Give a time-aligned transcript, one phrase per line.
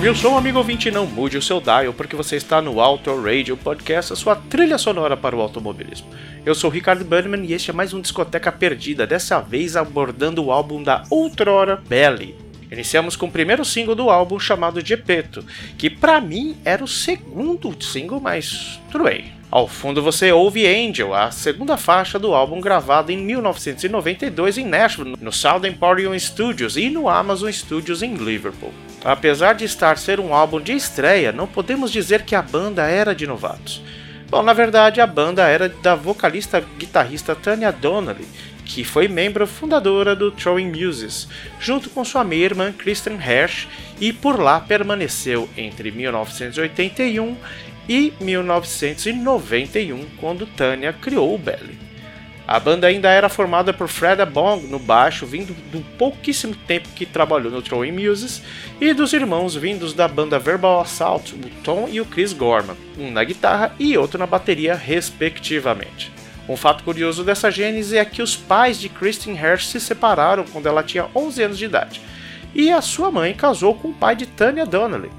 [0.00, 3.56] O som, amigo ouvinte, não mude o seu dial, porque você está no Auto Radio
[3.56, 6.08] Podcast, a sua trilha sonora para o automobilismo.
[6.44, 10.50] Eu sou Ricardo Burnman e este é mais um Discoteca Perdida, dessa vez abordando o
[10.50, 12.34] álbum da outrora Belly.
[12.72, 15.44] Iniciamos com o primeiro single do álbum chamado Gepeto,
[15.78, 19.32] que pra mim era o segundo single, mas tudo bem.
[19.48, 25.16] Ao fundo você ouve Angel, a segunda faixa do álbum gravado em 1992 em Nashville,
[25.20, 28.72] no Sound Emporium Studios e no Amazon Studios em Liverpool.
[29.04, 33.14] Apesar de estar ser um álbum de estreia, não podemos dizer que a banda era
[33.14, 33.82] de novatos.
[34.28, 38.28] Bom, na verdade a banda era da vocalista guitarrista Tanya Donnelly,
[38.64, 41.26] que foi membro fundadora do Throwing Muses,
[41.58, 43.66] junto com sua meia-irmã Kristen Hersh,
[44.00, 47.36] e por lá permaneceu entre 1981
[47.88, 51.79] e 1991, quando Tanya criou o Belly.
[52.50, 57.06] A banda ainda era formada por Fred Bong no baixo, vindo do pouquíssimo tempo que
[57.06, 58.42] trabalhou no Throwing Muses,
[58.80, 63.08] e dos irmãos vindos da banda Verbal Assault, o Tom e o Chris Gorman, um
[63.08, 66.10] na guitarra e outro na bateria, respectivamente.
[66.48, 70.66] Um fato curioso dessa gênese é que os pais de Kristen Hersh se separaram quando
[70.66, 72.00] ela tinha 11 anos de idade,
[72.52, 75.12] e a sua mãe casou com o pai de Tanya Donnelly.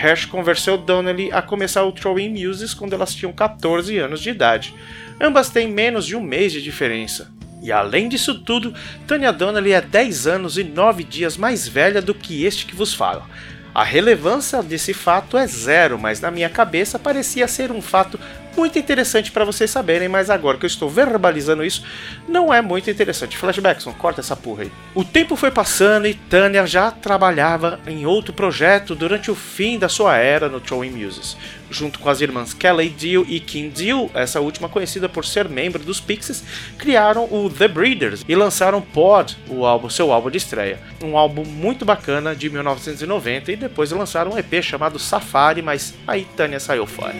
[0.00, 4.72] Hersh convenceu Donnelly a começar o Throwing Muses quando elas tinham 14 anos de idade.
[5.20, 7.32] Ambas têm menos de um mês de diferença.
[7.60, 8.72] E além disso tudo,
[9.08, 12.94] Tanya Donnelly é 10 anos e 9 dias mais velha do que este que vos
[12.94, 13.26] fala.
[13.74, 18.18] A relevância desse fato é zero, mas na minha cabeça parecia ser um fato
[18.58, 21.84] muito interessante para vocês saberem, mas agora que eu estou verbalizando isso,
[22.28, 23.38] não é muito interessante.
[23.38, 24.72] Flashbackson, corta essa porra aí.
[24.94, 29.88] O tempo foi passando e Tanya já trabalhava em outro projeto durante o fim da
[29.88, 31.36] sua era no Throwing Muses.
[31.70, 35.82] Junto com as irmãs Kelly Deal e Kim Deal, essa última conhecida por ser membro
[35.82, 36.42] dos Pixies,
[36.78, 40.80] criaram o The Breeders e lançaram Pod, o álbum, seu álbum de estreia.
[41.02, 46.26] Um álbum muito bacana de 1990 e depois lançaram um EP chamado Safari, mas aí
[46.36, 47.14] Tanya saiu fora.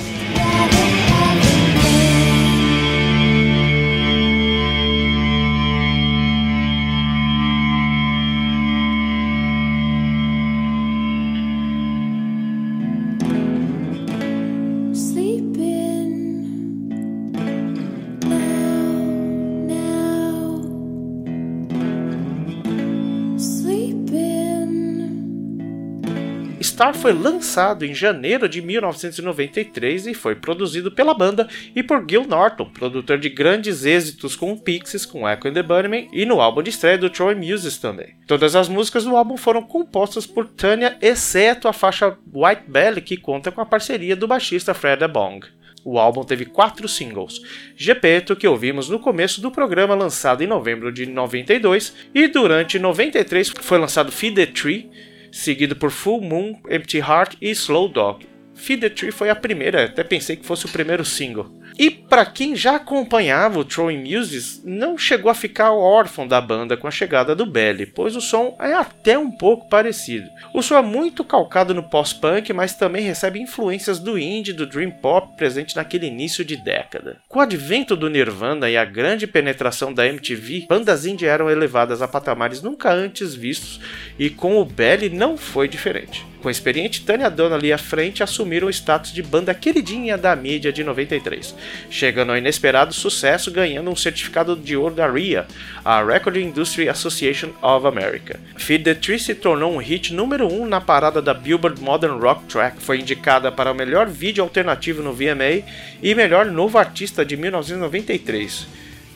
[26.79, 32.25] Star foi lançado em janeiro de 1993 e foi produzido pela banda e por Gil
[32.25, 36.41] Norton, produtor de grandes êxitos com o Pixies, com Echo and the Bunnymen e no
[36.41, 38.15] álbum de estreia do Troy Muses também.
[38.29, 43.17] Todas as músicas do álbum foram compostas por Tanya, exceto a faixa White Belly, que
[43.17, 45.45] conta com a parceria do baixista Fred Bong.
[45.85, 47.43] O álbum teve quatro singles:
[47.75, 53.49] Gepeto, que ouvimos no começo do programa, lançado em novembro de 92, e durante 93
[53.63, 54.89] foi lançado Feed the Tree,
[55.31, 58.27] seguido por Full Moon, Empty Heart e Slow Dog.
[58.55, 61.51] Feed the Tree foi a primeira, até pensei que fosse o primeiro single.
[61.79, 66.77] E para quem já acompanhava o Throwing Muses, não chegou a ficar órfão da banda
[66.77, 70.29] com a chegada do Belly, pois o som é até um pouco parecido.
[70.53, 74.67] O som é muito calcado no pós-punk, mas também recebe influências do indie e do
[74.67, 77.19] dream pop presente naquele início de década.
[77.29, 82.03] Com o advento do Nirvana e a grande penetração da MTV, bandas indie eram elevadas
[82.03, 83.81] a patamares nunca antes vistos,
[84.19, 86.27] e com o Belly não foi diferente.
[86.41, 90.73] Com a experiente Tanya Donnelly à frente, assumiram o status de banda queridinha da mídia
[90.73, 91.55] de 93,
[91.91, 95.47] chegando ao inesperado sucesso ganhando um certificado de ouro da RIA,
[95.85, 98.39] a Record Industry Association of America.
[98.57, 102.21] Feed the Tree se tornou um hit número 1 um na parada da Billboard Modern
[102.21, 105.65] Rock Track, foi indicada para o melhor vídeo alternativo no VMA
[106.01, 108.67] e melhor novo artista de 1993.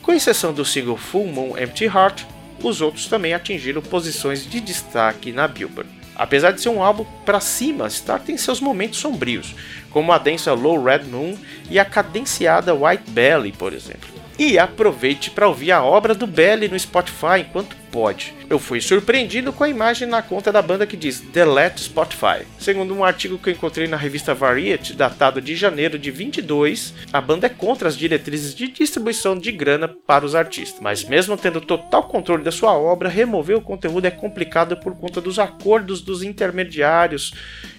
[0.01, 2.25] Com exceção do single Full Moon Empty Heart,
[2.61, 6.02] os outros também atingiram posições de destaque na Billboard.
[6.15, 9.55] Apesar de ser um álbum para cima, Star tem seus momentos sombrios,
[9.89, 11.35] como a densa Low Red Moon
[11.69, 14.09] e a cadenciada White Belly, por exemplo.
[14.37, 18.33] E aproveite para ouvir a obra do Belly no Spotify enquanto pode.
[18.49, 22.43] Eu fui surpreendido com a imagem na conta da banda que diz Delete Spotify.
[22.57, 27.21] Segundo um artigo que eu encontrei na revista Variety, datado de janeiro de 22, a
[27.21, 30.81] banda é contra as diretrizes de distribuição de grana para os artistas.
[30.81, 35.21] Mas mesmo tendo total controle da sua obra, remover o conteúdo é complicado por conta
[35.21, 37.31] dos acordos dos intermediários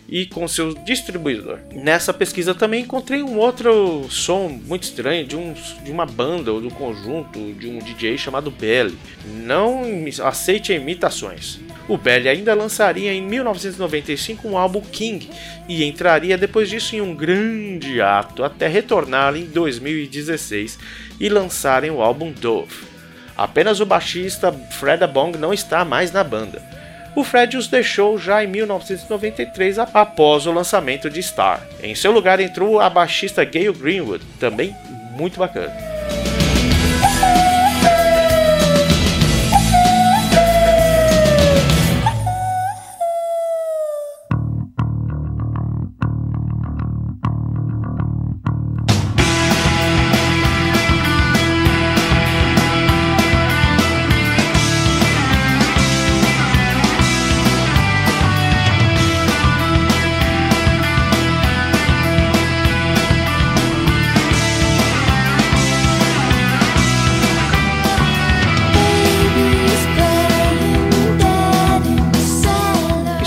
[0.09, 1.59] e com seu distribuidor.
[1.73, 6.61] Nessa pesquisa também encontrei um outro som muito estranho de, um, de uma banda ou
[6.61, 8.97] do conjunto de um DJ chamado Belly.
[9.25, 11.61] Não aceite imitações.
[11.89, 15.29] O Belly ainda lançaria em 1995 um álbum King
[15.69, 20.79] e entraria depois disso em um grande ato até retornar em 2016
[21.20, 22.94] e lançarem o álbum Dove.
[23.37, 26.75] Apenas o baixista Fred Bong não está mais na banda
[27.15, 31.63] o Fred os deixou já em 1993 após o lançamento de Star.
[31.82, 34.75] Em seu lugar entrou a baixista Gail Greenwood, também
[35.17, 35.73] muito bacana.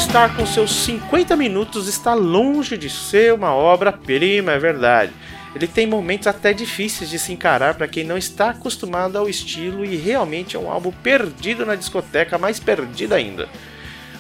[0.10, 5.12] Star com seus 50 minutos está longe de ser uma obra-prima, é verdade.
[5.54, 9.84] Ele tem momentos até difíceis de se encarar para quem não está acostumado ao estilo
[9.84, 13.50] e realmente é um álbum perdido na discoteca, mais perdido ainda.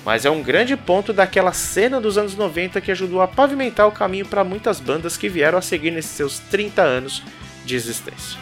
[0.04, 3.92] Mas é um grande ponto daquela cena dos anos 90 que ajudou a pavimentar o
[3.94, 7.24] caminho para muitas bandas que vieram a seguir nesses seus 30 anos
[7.66, 8.38] de existência.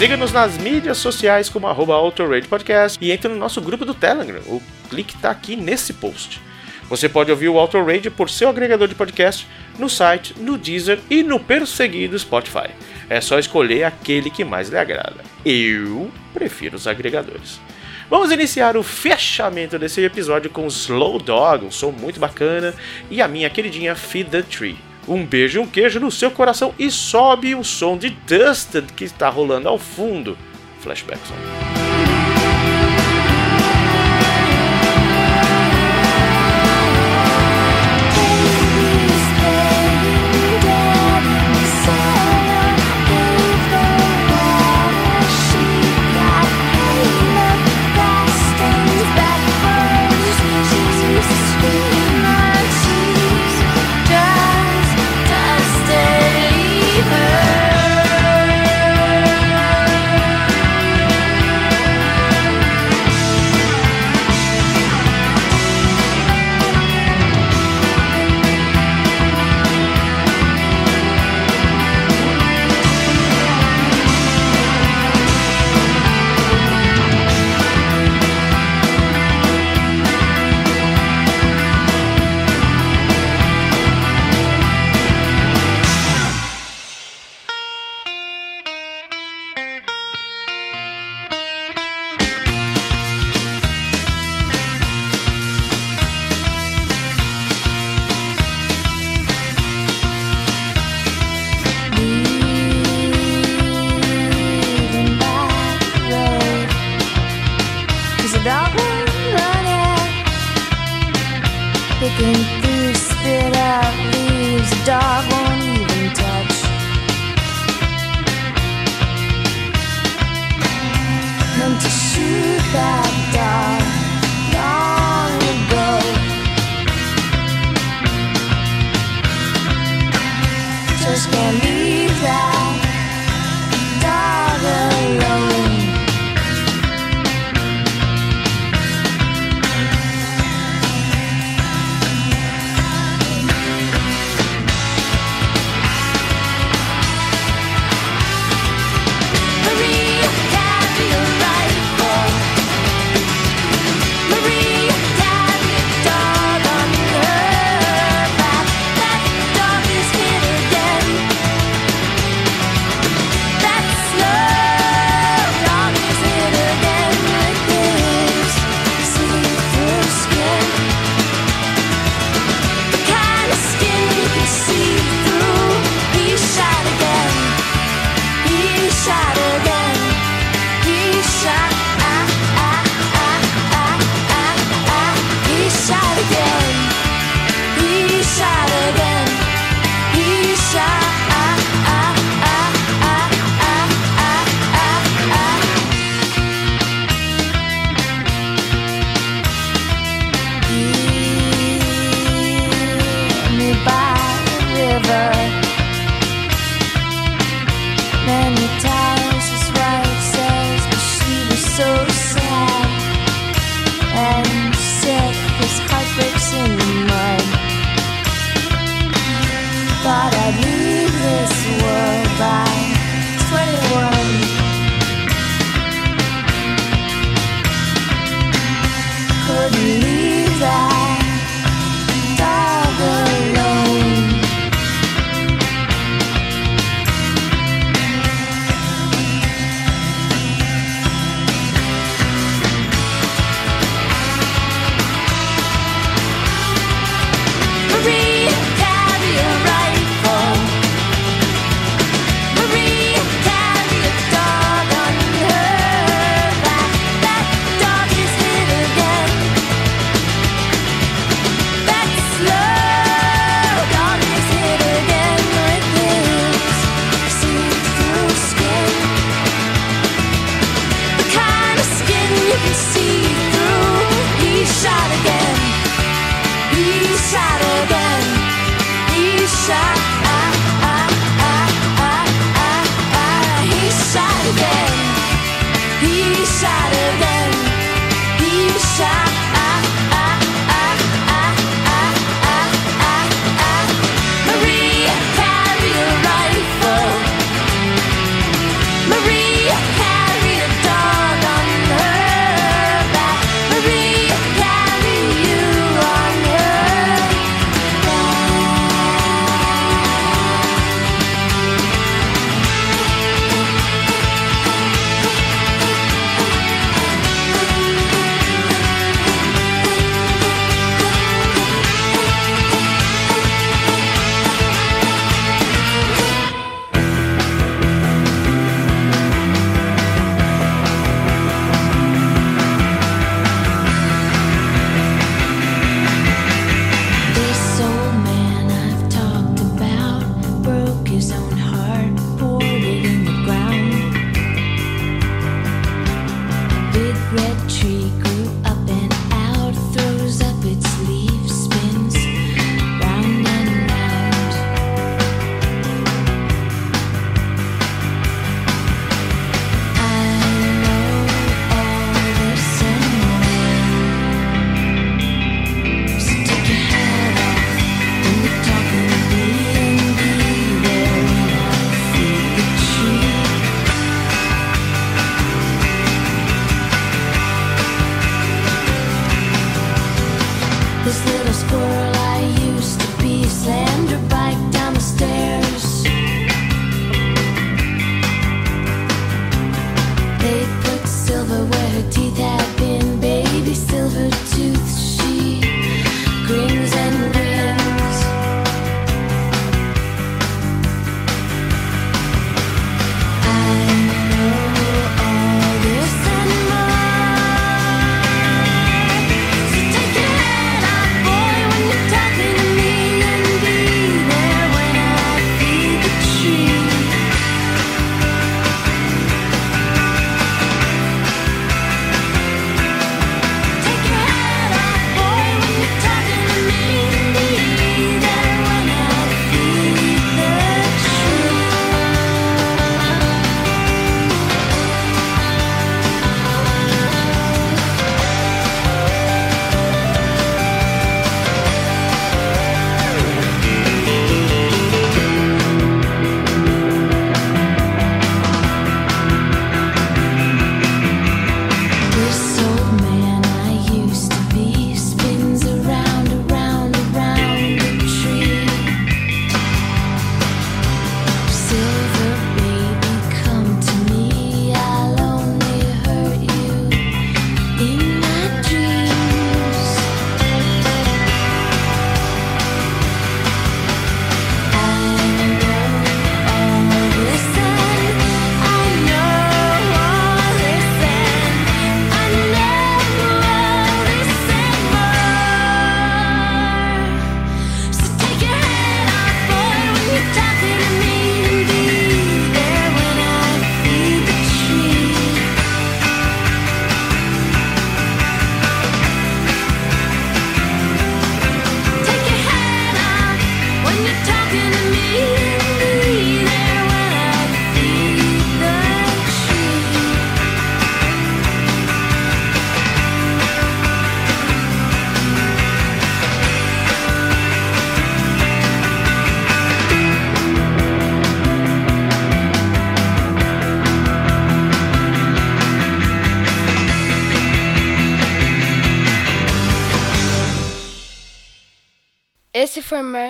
[0.00, 1.94] Siga-nos nas mídias sociais como arroba
[2.48, 4.40] Podcast e entre no nosso grupo do Telegram.
[4.46, 6.40] O link está aqui nesse post.
[6.88, 9.46] Você pode ouvir o Autorade por seu agregador de podcast
[9.78, 12.70] no site, no Deezer e no perseguido Spotify.
[13.10, 15.20] É só escolher aquele que mais lhe agrada.
[15.44, 17.60] Eu prefiro os agregadores.
[18.08, 22.72] Vamos iniciar o fechamento desse episódio com Slow Dog, um som muito bacana,
[23.10, 24.89] e a minha queridinha Feed the Tree.
[25.08, 29.04] Um beijo e um queijo no seu coração e sobe o som de Dusted que
[29.04, 30.36] está rolando ao fundo.
[30.80, 31.79] Flashback song.